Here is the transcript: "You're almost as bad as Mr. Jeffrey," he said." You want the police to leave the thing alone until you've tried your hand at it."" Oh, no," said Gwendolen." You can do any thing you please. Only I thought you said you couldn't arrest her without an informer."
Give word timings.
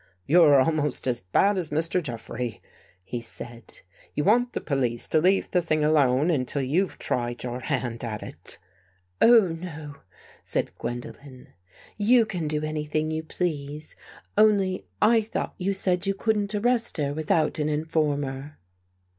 "You're 0.25 0.59
almost 0.59 1.05
as 1.05 1.21
bad 1.21 1.59
as 1.59 1.69
Mr. 1.69 2.01
Jeffrey," 2.01 2.59
he 3.03 3.21
said." 3.21 3.81
You 4.15 4.23
want 4.23 4.53
the 4.53 4.59
police 4.59 5.07
to 5.09 5.21
leave 5.21 5.51
the 5.51 5.61
thing 5.61 5.83
alone 5.85 6.31
until 6.31 6.63
you've 6.63 6.97
tried 6.97 7.43
your 7.43 7.59
hand 7.59 8.03
at 8.03 8.23
it."" 8.23 8.57
Oh, 9.21 9.41
no," 9.49 9.97
said 10.43 10.75
Gwendolen." 10.79 11.49
You 12.11 12.25
can 12.25 12.47
do 12.47 12.63
any 12.63 12.85
thing 12.85 13.11
you 13.11 13.21
please. 13.21 13.95
Only 14.35 14.83
I 14.99 15.21
thought 15.21 15.53
you 15.59 15.71
said 15.71 16.07
you 16.07 16.15
couldn't 16.15 16.55
arrest 16.55 16.97
her 16.97 17.13
without 17.13 17.59
an 17.59 17.69
informer." 17.69 18.57